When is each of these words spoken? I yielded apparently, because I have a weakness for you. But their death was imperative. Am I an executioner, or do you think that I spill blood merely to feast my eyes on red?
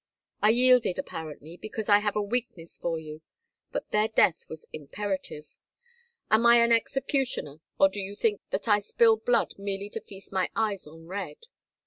I 0.41 0.49
yielded 0.49 0.97
apparently, 0.97 1.57
because 1.57 1.87
I 1.87 1.99
have 1.99 2.15
a 2.15 2.23
weakness 2.23 2.75
for 2.75 2.97
you. 2.97 3.21
But 3.71 3.91
their 3.91 4.07
death 4.07 4.49
was 4.49 4.65
imperative. 4.73 5.55
Am 6.31 6.43
I 6.43 6.63
an 6.63 6.71
executioner, 6.71 7.61
or 7.79 7.87
do 7.87 7.99
you 8.01 8.15
think 8.15 8.41
that 8.49 8.67
I 8.67 8.79
spill 8.79 9.15
blood 9.17 9.53
merely 9.59 9.89
to 9.89 10.01
feast 10.01 10.33
my 10.33 10.49
eyes 10.55 10.87
on 10.87 11.05
red? 11.05 11.45